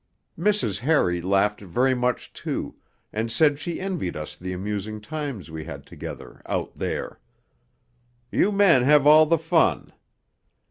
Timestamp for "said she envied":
3.31-4.15